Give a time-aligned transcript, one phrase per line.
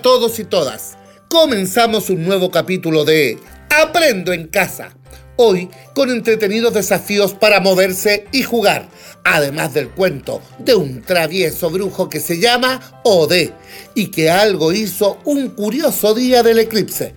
[0.00, 0.96] Todos y todas.
[1.28, 3.38] Comenzamos un nuevo capítulo de
[3.68, 4.94] Aprendo en casa.
[5.36, 8.88] Hoy con entretenidos desafíos para moverse y jugar,
[9.22, 13.52] además del cuento de un travieso brujo que se llama Ode
[13.94, 17.14] y que algo hizo un curioso día del eclipse.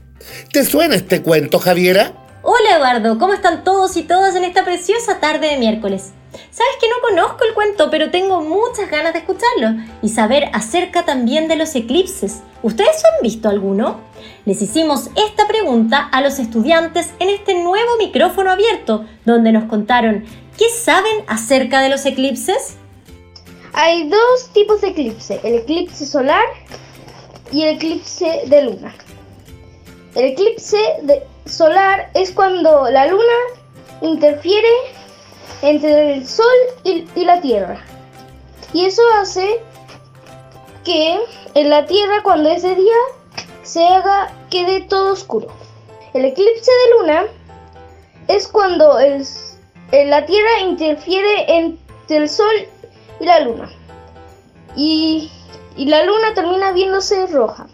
[0.51, 2.41] ¿Te suena este cuento, Javiera?
[2.43, 6.11] Hola Eduardo, ¿cómo están todos y todas en esta preciosa tarde de miércoles?
[6.51, 11.03] Sabes que no conozco el cuento, pero tengo muchas ganas de escucharlo y saber acerca
[11.05, 12.41] también de los eclipses.
[12.63, 14.01] ¿Ustedes han visto alguno?
[14.45, 20.25] Les hicimos esta pregunta a los estudiantes en este nuevo micrófono abierto, donde nos contaron
[20.57, 22.77] qué saben acerca de los eclipses.
[23.73, 26.45] Hay dos tipos de eclipse, el eclipse solar
[27.51, 28.95] y el eclipse de luna.
[30.15, 30.77] El eclipse
[31.45, 33.33] solar es cuando la luna
[34.01, 34.69] interfiere
[35.61, 36.45] entre el Sol
[36.83, 37.79] y, la Tierra.
[38.73, 39.61] Y eso hace
[40.83, 41.19] que
[41.53, 42.97] en la Tierra cuando es de día
[43.63, 45.47] se haga quede todo oscuro.
[46.13, 47.23] El eclipse de luna
[48.27, 48.97] es cuando
[49.91, 52.67] la Tierra interfiere entre el Sol
[53.19, 53.69] y la Luna.
[54.75, 55.31] Y
[55.77, 57.67] la Luna termina viéndose roja.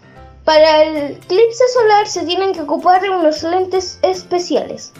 [0.44, 4.92] Para el eclipse solar se tienen que ocupar unos lentes especiales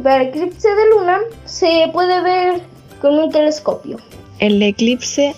[0.00, 2.60] para el eclipse de luna se puede ver
[3.00, 3.98] con un telescopio.
[4.38, 5.34] El eclipse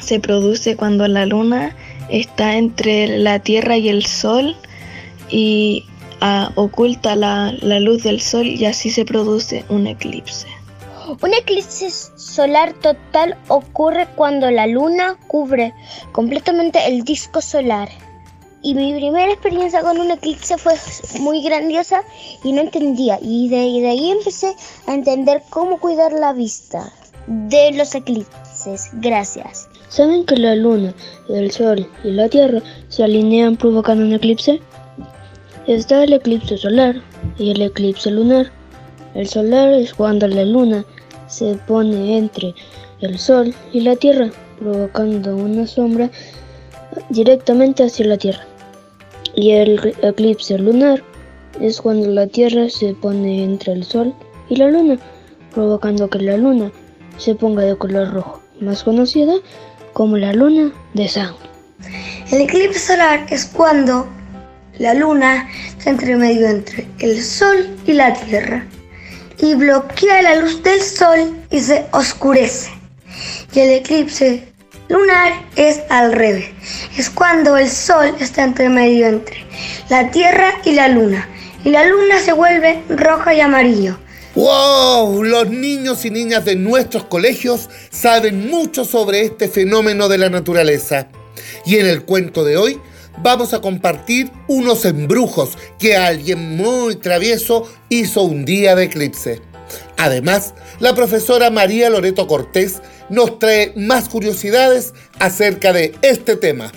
[0.00, 1.74] se produce cuando la luna
[2.08, 4.56] está entre la Tierra y el Sol
[5.30, 5.84] y
[6.20, 10.46] ah, oculta la, la luz del Sol y así se produce un eclipse.
[11.22, 15.72] Un eclipse solar total ocurre cuando la luna cubre
[16.12, 17.88] completamente el disco solar.
[18.62, 20.74] Y mi primera experiencia con un eclipse fue
[21.20, 22.02] muy grandiosa
[22.42, 23.18] y no entendía.
[23.22, 24.54] Y de, ahí empecé
[24.86, 26.92] a entender cómo cuidar la vista
[27.26, 28.90] de los eclipses.
[28.94, 29.68] Gracias.
[29.88, 30.92] ¿Saben que la luna,
[31.28, 34.60] el sol y la tierra se alinean provocando un eclipse?
[35.66, 37.00] Está el eclipse solar
[37.38, 38.50] y el eclipse lunar.
[39.14, 40.84] El solar es cuando la luna
[41.28, 42.54] se pone entre
[43.00, 46.10] el sol y la tierra, provocando una sombra
[47.10, 48.47] directamente hacia la Tierra.
[49.34, 51.02] Y el eclipse lunar
[51.60, 54.14] es cuando la Tierra se pone entre el Sol
[54.48, 54.98] y la Luna,
[55.52, 56.70] provocando que la Luna
[57.18, 59.34] se ponga de color rojo, más conocida
[59.92, 61.48] como la Luna de sangre.
[62.30, 64.06] El eclipse solar es cuando
[64.78, 68.66] la Luna está entre medio entre el Sol y la Tierra
[69.40, 72.70] y bloquea la luz del Sol y se oscurece.
[73.54, 74.47] Y el eclipse
[74.88, 76.50] lunar es al revés.
[76.96, 79.44] Es cuando el sol está entre medio entre
[79.88, 81.28] la Tierra y la Luna.
[81.64, 83.98] Y la Luna se vuelve roja y amarillo.
[84.34, 85.24] ¡Wow!
[85.24, 91.08] Los niños y niñas de nuestros colegios saben mucho sobre este fenómeno de la naturaleza.
[91.64, 92.80] Y en el cuento de hoy
[93.22, 99.42] vamos a compartir unos embrujos que alguien muy travieso hizo un día de eclipse.
[99.96, 106.70] Además, la profesora María Loreto Cortés nos trae más curiosidades acerca de este tema.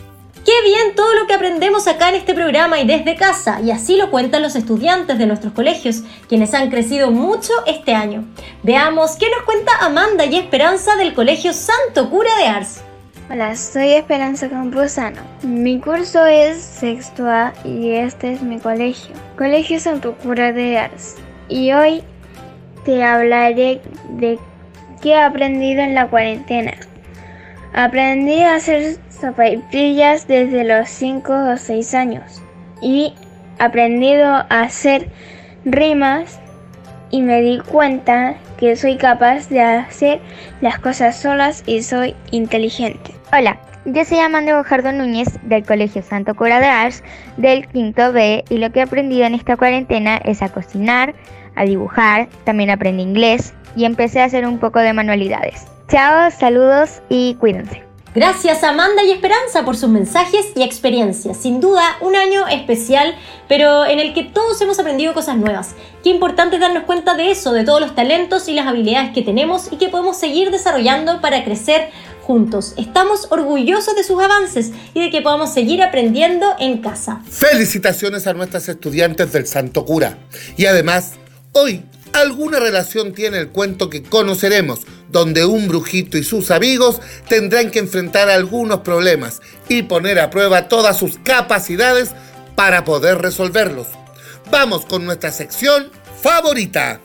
[0.46, 3.96] Qué bien todo lo que aprendemos acá en este programa y desde casa, y así
[3.96, 8.26] lo cuentan los estudiantes de nuestros colegios, quienes han crecido mucho este año.
[8.64, 12.82] Veamos qué nos cuenta Amanda y Esperanza del Colegio Santo Cura de Ars.
[13.30, 15.22] Hola, soy Esperanza Camposano.
[15.44, 21.18] Mi curso es sexto A y este es mi colegio, Colegio Santo Cura de Ars.
[21.50, 22.04] Y hoy
[22.86, 24.40] te hablaré de
[25.02, 26.74] qué he aprendido en la cuarentena.
[27.74, 32.42] Aprendí a hacer sopaipillas desde los 5 o 6 años
[32.82, 33.14] y
[33.60, 35.08] aprendido a hacer
[35.64, 36.40] rimas
[37.12, 40.20] y me di cuenta que soy capaz de hacer
[40.62, 43.12] las cosas solas y soy inteligente.
[43.32, 47.04] Hola, yo soy Amanda Bojardo Núñez del Colegio Santo Cura de Ars
[47.38, 51.16] del quinto B y lo que he aprendido en esta cuarentena es a cocinar,
[51.56, 55.66] a dibujar, también aprendí inglés y empecé a hacer un poco de manualidades.
[55.88, 57.84] Chao, saludos y cuídense.
[58.14, 61.38] Gracias Amanda y Esperanza por sus mensajes y experiencias.
[61.38, 63.16] Sin duda, un año especial,
[63.48, 65.76] pero en el que todos hemos aprendido cosas nuevas.
[66.04, 69.72] Qué importante darnos cuenta de eso, de todos los talentos y las habilidades que tenemos
[69.72, 71.90] y que podemos seguir desarrollando para crecer
[72.22, 72.74] juntos.
[72.78, 77.22] Estamos orgullosos de sus avances y de que podamos seguir aprendiendo en casa.
[77.30, 80.18] Felicitaciones a nuestras estudiantes del Santo Cura.
[80.58, 81.14] Y además,
[81.54, 81.84] Hoy,
[82.14, 87.80] alguna relación tiene el cuento que conoceremos, donde un brujito y sus amigos tendrán que
[87.80, 92.12] enfrentar algunos problemas y poner a prueba todas sus capacidades
[92.56, 93.88] para poder resolverlos.
[94.50, 97.02] Vamos con nuestra sección favorita.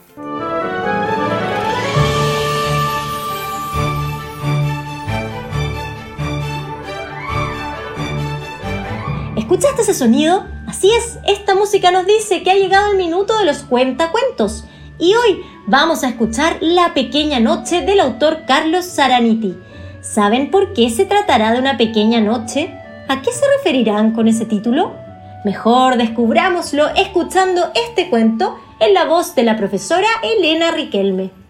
[9.35, 10.56] ¿Escuchaste ese sonido?
[10.67, 14.65] Así es, esta música nos dice que ha llegado el minuto de los cuentacuentos.
[14.99, 19.55] Y hoy vamos a escuchar La pequeña noche del autor Carlos Saraniti.
[20.01, 22.77] ¿Saben por qué se tratará de una pequeña noche?
[23.07, 24.93] ¿A qué se referirán con ese título?
[25.45, 31.46] Mejor descubrámoslo escuchando este cuento en la voz de la profesora Elena Riquelme.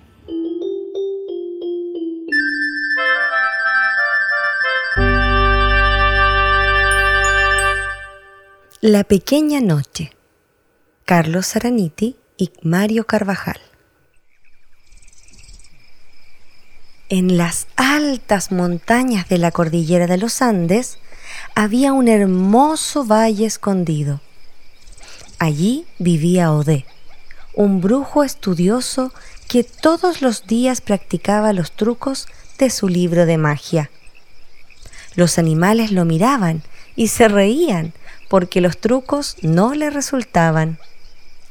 [8.82, 10.12] La pequeña noche.
[11.04, 13.60] Carlos Saraniti y Mario Carvajal.
[17.10, 21.00] En las altas montañas de la cordillera de los Andes
[21.56, 24.22] había un hermoso valle escondido.
[25.40, 26.86] Allí vivía Odé,
[27.56, 29.12] un brujo estudioso
[29.48, 32.28] que todos los días practicaba los trucos
[32.60, 33.90] de su libro de magia.
[35.16, 36.62] Los animales lo miraban
[36.96, 37.94] y se reían
[38.28, 40.80] porque los trucos no le resultaban.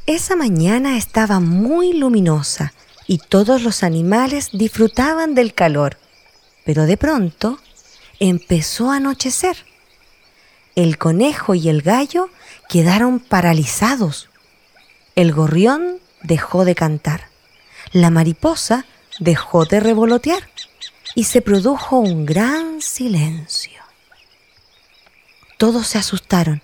[0.07, 2.73] Esa mañana estaba muy luminosa
[3.07, 5.99] y todos los animales disfrutaban del calor,
[6.65, 7.59] pero de pronto
[8.21, 9.57] empezó a anochecer.
[10.75, 12.29] El conejo y el gallo
[12.69, 14.29] quedaron paralizados.
[15.15, 17.29] El gorrión dejó de cantar.
[17.93, 18.85] La mariposa
[19.19, 20.49] dejó de revolotear
[21.15, 23.76] y se produjo un gran silencio.
[25.57, 26.61] Todos se asustaron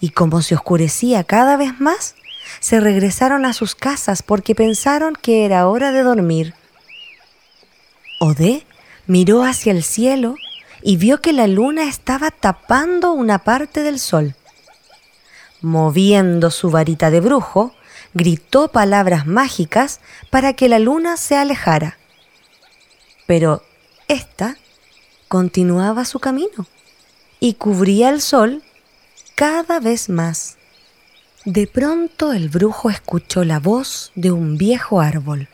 [0.00, 2.14] y como se oscurecía cada vez más,
[2.60, 6.54] se regresaron a sus casas porque pensaron que era hora de dormir.
[8.20, 8.64] Odé
[9.06, 10.36] miró hacia el cielo
[10.82, 14.36] y vio que la luna estaba tapando una parte del sol.
[15.60, 17.74] Moviendo su varita de brujo,
[18.14, 20.00] gritó palabras mágicas
[20.30, 21.98] para que la luna se alejara.
[23.26, 23.64] Pero
[24.06, 24.56] ésta
[25.28, 26.68] continuaba su camino
[27.46, 28.64] y cubría el sol
[29.36, 30.56] cada vez más.
[31.44, 35.48] De pronto el brujo escuchó la voz de un viejo árbol.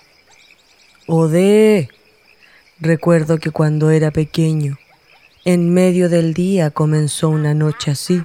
[1.06, 1.90] Ode,
[2.80, 4.78] recuerdo que cuando era pequeño,
[5.44, 8.22] en medio del día comenzó una noche así.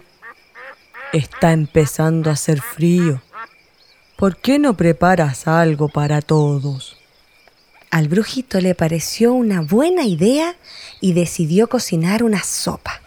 [1.12, 3.22] Está empezando a hacer frío.
[4.16, 6.96] ¿Por qué no preparas algo para todos?
[7.92, 10.56] Al brujito le pareció una buena idea
[11.02, 13.02] y decidió cocinar una sopa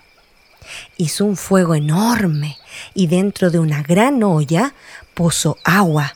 [1.00, 2.58] hizo un fuego enorme
[2.94, 4.74] y dentro de una gran olla
[5.14, 6.14] puso agua,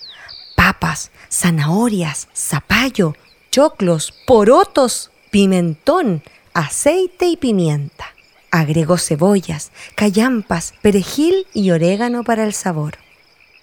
[0.57, 3.15] papas, zanahorias, zapallo,
[3.51, 6.23] choclos, porotos, pimentón,
[6.53, 8.07] aceite y pimienta.
[8.51, 12.99] Agregó cebollas, callampas, perejil y orégano para el sabor.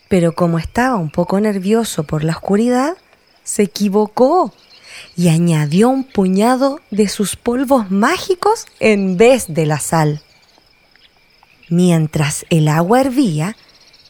[0.10, 2.98] Pero como estaba un poco nervioso por la oscuridad,
[3.44, 4.54] se equivocó
[5.16, 10.22] y añadió un puñado de sus polvos mágicos en vez de la sal.
[11.72, 13.56] Mientras el agua hervía,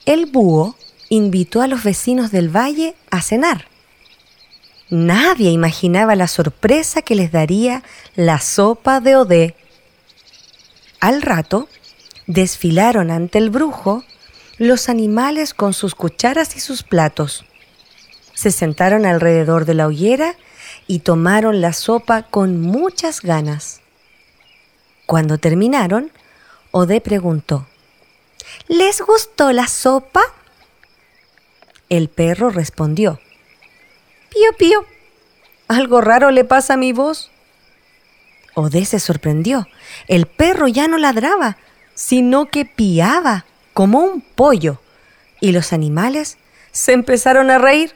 [0.07, 0.75] el búho
[1.09, 3.67] invitó a los vecinos del valle a cenar.
[4.89, 7.83] Nadie imaginaba la sorpresa que les daría
[8.15, 9.55] la sopa de Odé.
[10.99, 11.69] Al rato,
[12.25, 14.03] desfilaron ante el brujo
[14.57, 17.45] los animales con sus cucharas y sus platos.
[18.33, 20.35] Se sentaron alrededor de la hoguera
[20.87, 23.81] y tomaron la sopa con muchas ganas.
[25.05, 26.11] Cuando terminaron,
[26.71, 27.67] Odé preguntó,
[28.67, 30.21] ¿Les gustó la sopa?
[31.89, 33.19] El perro respondió,
[34.29, 34.85] Pío, pío,
[35.67, 37.29] algo raro le pasa a mi voz.
[38.53, 39.67] Odé se sorprendió.
[40.07, 41.57] El perro ya no ladraba,
[41.93, 44.81] sino que piaba como un pollo,
[45.41, 46.37] y los animales
[46.71, 47.93] se empezaron a reír.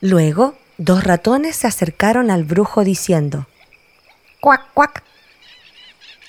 [0.00, 3.46] Luego, dos ratones se acercaron al brujo diciendo,
[4.40, 5.02] Cuac, cuac,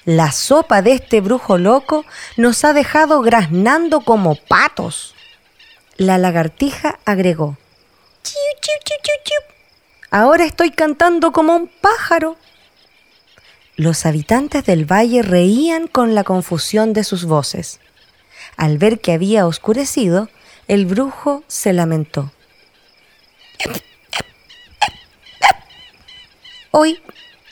[0.05, 2.05] la sopa de este brujo loco
[2.37, 5.15] nos ha dejado graznando como patos.
[5.97, 7.57] La lagartija agregó.
[10.11, 12.37] Ahora estoy cantando como un pájaro.
[13.75, 17.79] Los habitantes del valle reían con la confusión de sus voces.
[18.57, 20.29] Al ver que había oscurecido,
[20.67, 22.31] el brujo se lamentó.
[26.71, 27.01] Hoy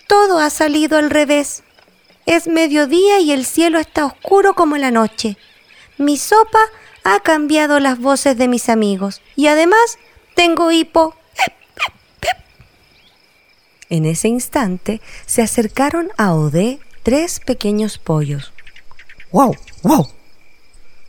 [0.08, 1.64] todo ha salido al revés.
[2.28, 5.38] Es mediodía y el cielo está oscuro como la noche.
[5.98, 6.60] Mi sopa
[7.06, 9.98] ha cambiado las voces de mis amigos y además
[10.36, 11.16] tengo hipo.
[13.90, 18.52] En ese instante se acercaron a Odé tres pequeños pollos.
[19.32, 19.56] ¡Wow!
[19.84, 20.10] ¡Wow!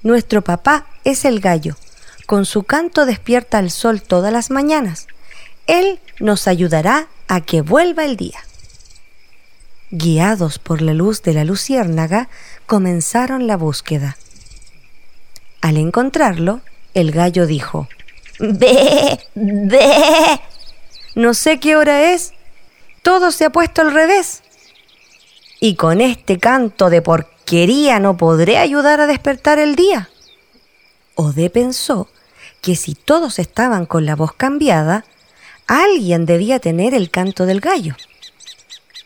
[0.05, 1.77] Nuestro papá es el gallo.
[2.27, 5.09] Con su canto despierta el sol todas las mañanas.
[5.67, 8.39] Él nos ayudará a que vuelva el día.
[9.91, 12.29] Guiados por la luz de la luciérnaga,
[12.67, 14.19] comenzaron la búsqueda.
[15.63, 16.61] Al encontrarlo,
[16.95, 17.89] el gallo dijo,
[18.39, 19.19] ¡Ve!
[19.35, 20.41] ¡Ve!
[21.15, 22.33] No sé qué hora es.
[23.03, 24.43] Todo se ha puesto al revés.
[25.59, 30.11] Y con este canto de porquería no podré ayudar a despertar el día.
[31.15, 32.09] Ode pensó
[32.61, 35.05] que si todos estaban con la voz cambiada,
[35.67, 37.97] alguien debía tener el canto del gallo.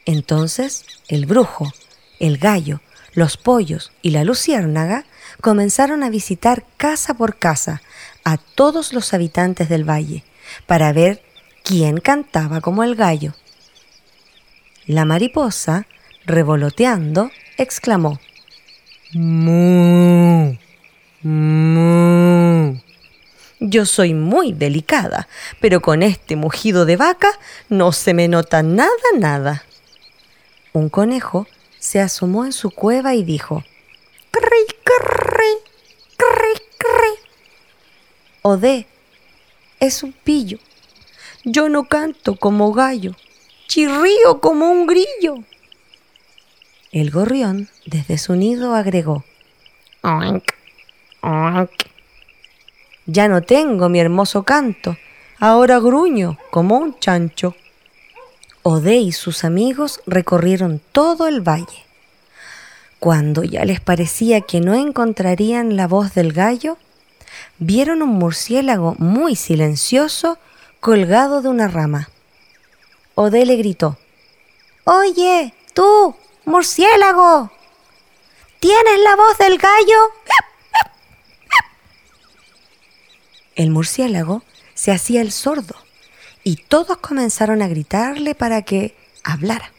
[0.05, 1.73] Entonces el brujo,
[2.19, 2.81] el gallo,
[3.15, 5.05] los pollos y la luciérnaga
[5.41, 7.83] comenzaron a visitar casa por casa
[8.25, 10.25] a todos los habitantes del valle
[10.67, 11.23] para ver
[11.63, 13.35] quién cantaba como el gallo.
[14.87, 15.87] La mariposa,
[16.25, 18.19] revoloteando, exclamó,
[19.13, 20.57] ¡Mu!
[21.23, 22.81] ¡Mu!
[23.61, 25.29] Yo soy muy delicada,
[25.61, 27.29] pero con este mugido de vaca
[27.69, 29.65] no se me nota nada, nada.
[30.73, 31.47] Un conejo
[31.79, 33.63] se asomó en su cueva y dijo,
[34.31, 35.73] ¡Cri, cri,
[36.17, 37.29] cri, cri!
[38.43, 38.87] Ode,
[39.81, 40.59] es un pillo.
[41.45, 43.15] Yo no canto como gallo,
[43.67, 45.45] chirrío como un grillo.
[46.93, 49.25] El gorrión desde su nido agregó,
[50.03, 50.45] ¡Oink,
[51.23, 51.71] oink!
[53.07, 54.97] Ya no tengo mi hermoso canto,
[55.39, 57.57] ahora gruño como un chancho.
[58.65, 61.85] Ode y sus amigos recorrieron todo el valle.
[63.01, 66.79] Cuando ya les parecía que no encontrarían la voz del gallo,
[67.59, 70.39] vieron un murciélago muy silencioso
[70.79, 72.09] colgado de una rama.
[73.17, 73.99] Ode le gritó,
[74.85, 76.15] Oye, tú,
[76.45, 77.51] murciélago,
[78.61, 79.99] ¿tienes la voz del gallo?
[83.57, 85.82] El murciélago se hacía el sordo
[86.45, 88.95] y todos comenzaron a gritarle para que
[89.25, 89.73] hablara.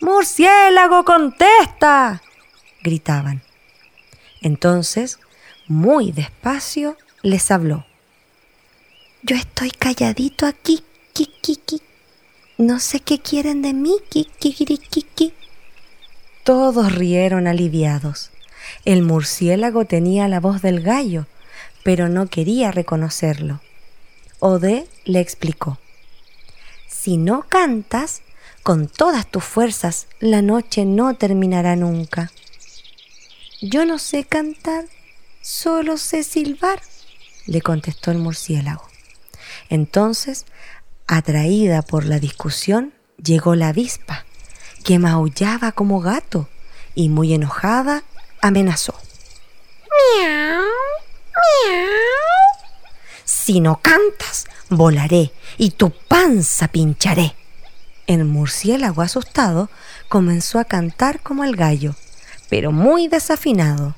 [0.00, 2.22] ¡Murciélago, contesta!
[2.82, 3.42] gritaban.
[4.40, 5.18] Entonces,
[5.66, 7.84] muy despacio, les habló.
[9.22, 11.82] Yo estoy calladito aquí, kikiki.
[12.56, 15.34] No sé qué quieren de mí, kikirikiki.
[16.44, 18.30] Todos rieron aliviados.
[18.84, 21.26] El murciélago tenía la voz del gallo,
[21.82, 23.60] pero no quería reconocerlo.
[24.40, 25.78] Ode le explicó,
[26.86, 28.22] si no cantas,
[28.62, 32.30] con todas tus fuerzas, la noche no terminará nunca.
[33.60, 34.84] Yo no sé cantar,
[35.42, 36.80] solo sé silbar,
[37.46, 38.86] le contestó el murciélago.
[39.70, 40.46] Entonces,
[41.06, 42.92] atraída por la discusión,
[43.22, 44.24] llegó la avispa,
[44.84, 46.48] que maullaba como gato
[46.94, 48.04] y muy enojada
[48.40, 48.94] amenazó.
[53.48, 57.34] Si no cantas, volaré y tu panza pincharé.
[58.06, 59.70] El murciélago asustado
[60.10, 61.94] comenzó a cantar como el gallo,
[62.50, 63.94] pero muy desafinado.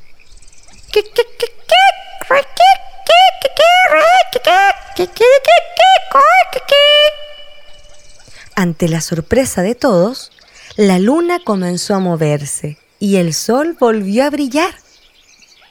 [8.54, 10.30] Ante la sorpresa de todos,
[10.76, 14.76] la luna comenzó a moverse y el sol volvió a brillar.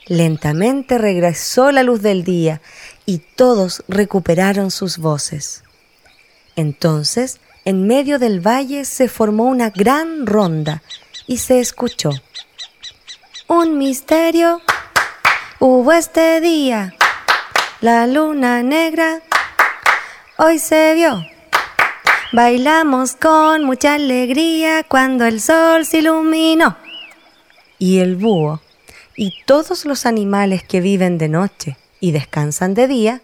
[0.07, 2.61] Lentamente regresó la luz del día
[3.09, 5.63] y todos recuperaron sus voces.
[6.55, 10.83] Entonces, en medio del valle se formó una gran ronda
[11.25, 12.11] y se escuchó.
[13.47, 14.61] Un misterio
[15.57, 16.93] hubo este día.
[17.81, 19.23] La luna negra
[20.37, 21.19] hoy se vio.
[22.31, 26.77] Bailamos con mucha alegría cuando el sol se iluminó.
[27.79, 28.61] Y el búho
[29.15, 33.21] y todos los animales que viven de noche y descansan de día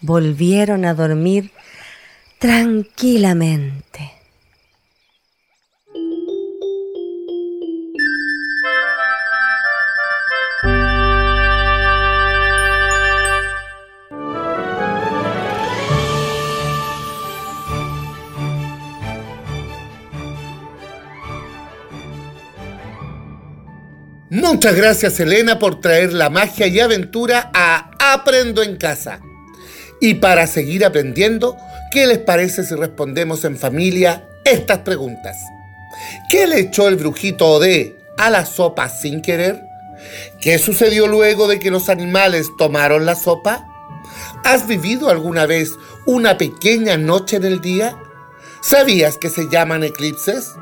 [0.00, 1.50] volvieron a dormir
[2.38, 4.12] tranquilamente.
[24.30, 29.20] Muchas gracias Elena por traer la magia y aventura a Aprendo en casa.
[30.00, 31.58] Y para seguir aprendiendo,
[31.90, 35.36] ¿qué les parece si respondemos en familia estas preguntas?
[36.30, 39.62] ¿Qué le echó el brujito Ode a la sopa sin querer?
[40.40, 43.68] ¿Qué sucedió luego de que los animales tomaron la sopa?
[44.42, 45.72] ¿Has vivido alguna vez
[46.06, 47.94] una pequeña noche en el día?
[48.62, 50.52] ¿Sabías que se llaman eclipses?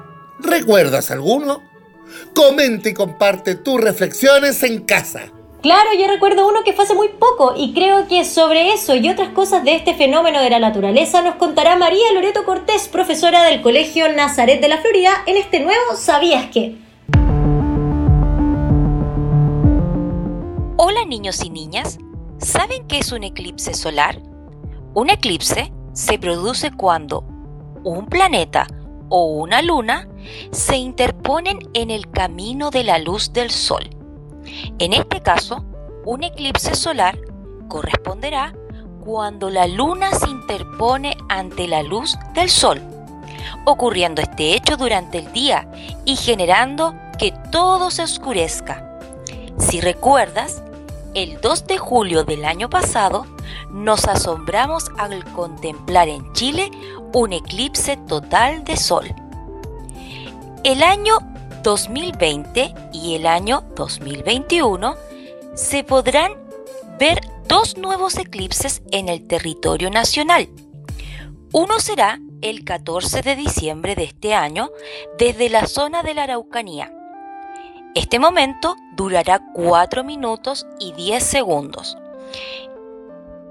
[0.41, 1.63] ¿Recuerdas alguno?
[2.35, 5.31] Comenta y comparte tus reflexiones en casa.
[5.67, 9.09] Claro, yo recuerdo uno que fue hace muy poco y creo que sobre eso y
[9.09, 13.63] otras cosas de este fenómeno de la naturaleza nos contará María Loreto Cortés, profesora del
[13.63, 16.77] Colegio Nazaret de la Florida, en este nuevo ¿Sabías qué?
[20.77, 21.99] Hola niños y niñas,
[22.39, 24.23] ¿saben qué es un eclipse solar?
[24.95, 27.25] Un eclipse se produce cuando
[27.83, 28.69] un planeta
[29.09, 30.09] o una luna
[30.53, 33.96] se interponen en el camino de la luz del Sol.
[34.79, 35.65] En este caso,
[36.05, 37.19] un eclipse solar
[37.69, 38.55] corresponderá
[39.05, 42.83] cuando la luna se interpone ante la luz del Sol,
[43.65, 45.71] ocurriendo este hecho durante el día
[46.05, 48.99] y generando que todo se oscurezca.
[49.59, 50.63] Si recuerdas,
[51.15, 53.27] el 2 de julio del año pasado
[53.71, 56.71] nos asombramos al contemplar en Chile
[57.15, 59.15] un eclipse total de sol.
[60.63, 61.19] El año
[61.67, 64.95] 2020 y el año 2021
[65.57, 66.31] se podrán
[66.97, 70.49] ver dos nuevos eclipses en el territorio nacional.
[71.53, 74.71] Uno será el 14 de diciembre de este año
[75.19, 76.93] desde la zona de la Araucanía.
[77.97, 81.99] Este momento durará 4 minutos y 10 segundos.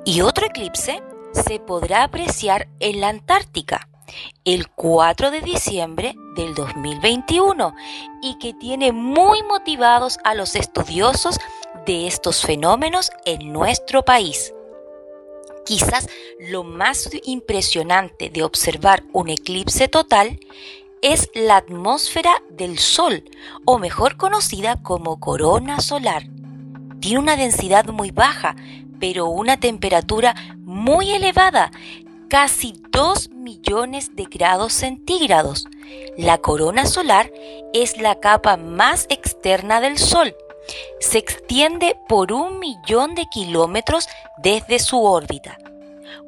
[0.05, 1.03] Y otro eclipse
[1.33, 3.89] se podrá apreciar en la Antártica
[4.43, 7.75] el 4 de diciembre del 2021
[8.21, 11.39] y que tiene muy motivados a los estudiosos
[11.85, 14.53] de estos fenómenos en nuestro país.
[15.65, 16.07] Quizás
[16.39, 20.39] lo más impresionante de observar un eclipse total
[21.01, 23.23] es la atmósfera del Sol,
[23.65, 26.23] o mejor conocida como corona solar.
[26.99, 28.55] Tiene una densidad muy baja,
[28.99, 31.71] pero una temperatura muy elevada,
[32.29, 35.65] casi 2 millones de grados centígrados.
[36.17, 37.31] La corona solar
[37.73, 40.35] es la capa más externa del Sol.
[40.99, 44.07] Se extiende por un millón de kilómetros
[44.41, 45.57] desde su órbita.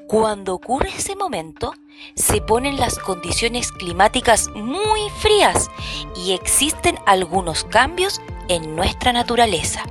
[0.08, 1.74] Cuando ocurre ese momento,
[2.16, 5.70] se ponen las condiciones climáticas muy frías
[6.16, 9.84] y existen algunos cambios en nuestra naturaleza.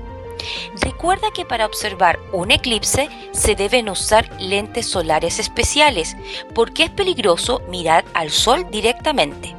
[0.81, 6.17] Recuerda que para observar un eclipse se deben usar lentes solares especiales
[6.55, 9.55] porque es peligroso mirar al sol directamente.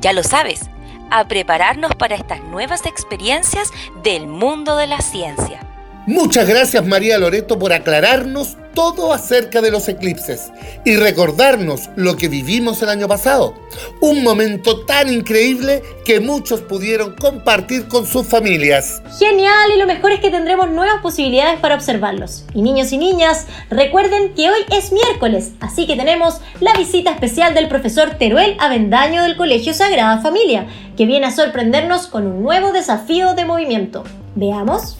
[0.00, 0.70] Ya lo sabes,
[1.10, 5.69] a prepararnos para estas nuevas experiencias del mundo de la ciencia.
[6.06, 10.50] Muchas gracias María Loreto por aclararnos todo acerca de los eclipses
[10.84, 13.54] y recordarnos lo que vivimos el año pasado.
[14.00, 19.02] Un momento tan increíble que muchos pudieron compartir con sus familias.
[19.18, 22.44] Genial y lo mejor es que tendremos nuevas posibilidades para observarlos.
[22.54, 27.52] Y niños y niñas, recuerden que hoy es miércoles, así que tenemos la visita especial
[27.54, 32.72] del profesor Teruel Avendaño del Colegio Sagrada Familia, que viene a sorprendernos con un nuevo
[32.72, 34.04] desafío de movimiento.
[34.34, 34.99] Veamos.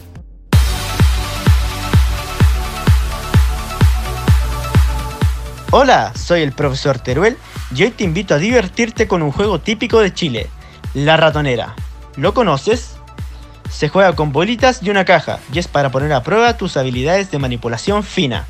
[5.73, 7.37] Hola, soy el profesor Teruel
[7.73, 10.49] y hoy te invito a divertirte con un juego típico de Chile,
[10.93, 11.75] la ratonera.
[12.17, 12.97] ¿Lo conoces?
[13.69, 17.31] Se juega con bolitas y una caja y es para poner a prueba tus habilidades
[17.31, 18.47] de manipulación fina.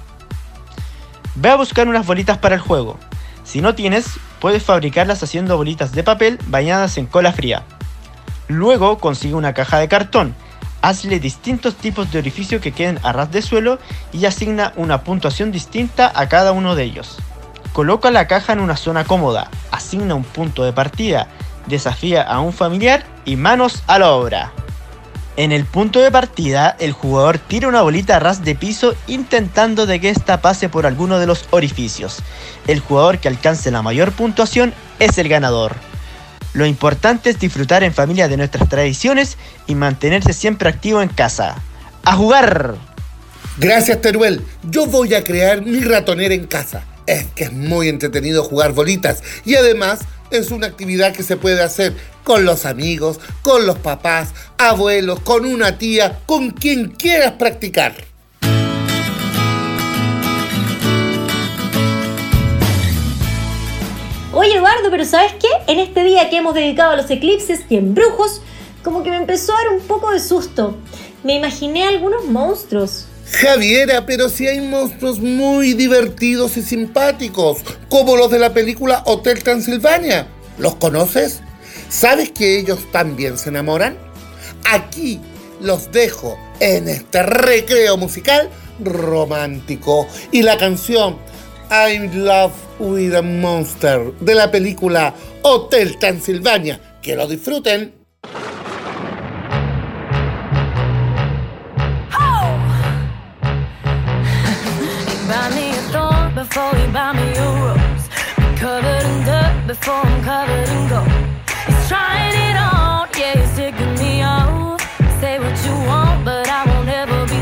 [1.35, 2.97] Ve a buscar unas bolitas para el juego.
[3.43, 4.07] Si no tienes,
[4.39, 7.65] puedes fabricarlas haciendo bolitas de papel bañadas en cola fría.
[8.47, 10.33] Luego consigue una caja de cartón
[10.81, 13.79] Hazle distintos tipos de orificio que queden a ras de suelo
[14.11, 17.17] y asigna una puntuación distinta a cada uno de ellos.
[17.73, 21.27] Coloca la caja en una zona cómoda, asigna un punto de partida,
[21.67, 24.51] desafía a un familiar y manos a la obra.
[25.37, 29.85] En el punto de partida, el jugador tira una bolita a ras de piso intentando
[29.85, 32.19] de que ésta pase por alguno de los orificios.
[32.67, 35.90] El jugador que alcance la mayor puntuación es el ganador.
[36.53, 39.37] Lo importante es disfrutar en familia de nuestras tradiciones
[39.67, 41.61] y mantenerse siempre activo en casa.
[42.03, 42.75] ¡A jugar!
[43.57, 44.41] Gracias, Teruel.
[44.63, 46.83] Yo voy a crear mi ratonera en casa.
[47.05, 51.61] Es que es muy entretenido jugar bolitas y además es una actividad que se puede
[51.61, 58.10] hacer con los amigos, con los papás, abuelos, con una tía, con quien quieras practicar.
[64.33, 65.49] Oye Eduardo, pero ¿sabes qué?
[65.67, 68.41] En este día que hemos dedicado a los eclipses y embrujos,
[68.81, 70.77] como que me empezó a dar un poco de susto.
[71.23, 73.07] Me imaginé algunos monstruos.
[73.29, 79.43] Javiera, pero si hay monstruos muy divertidos y simpáticos, como los de la película Hotel
[79.43, 80.27] Transilvania.
[80.57, 81.41] ¿Los conoces?
[81.89, 83.97] ¿Sabes que ellos también se enamoran?
[84.71, 85.19] Aquí
[85.59, 90.07] los dejo en este recreo musical romántico.
[90.31, 91.17] Y la canción
[91.73, 96.81] I'm Love with a Monster de la película Hotel Transilvania.
[97.01, 97.93] Que lo disfruten.
[115.21, 117.41] Say what you want, but I won't ever be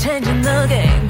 [0.00, 1.09] changing the game.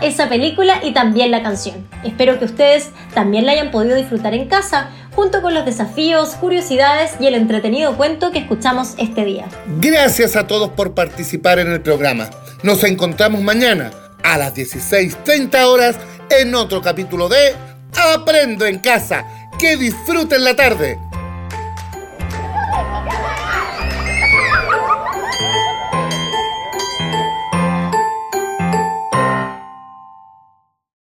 [0.00, 1.86] Esa película y también la canción.
[2.04, 7.12] Espero que ustedes también la hayan podido disfrutar en casa, junto con los desafíos, curiosidades
[7.18, 9.46] y el entretenido cuento que escuchamos este día.
[9.80, 12.30] Gracias a todos por participar en el programa.
[12.62, 13.90] Nos encontramos mañana
[14.22, 15.96] a las 16.30 horas
[16.30, 17.54] en otro capítulo de
[18.14, 19.24] Aprendo en casa.
[19.58, 20.98] Que disfruten la tarde.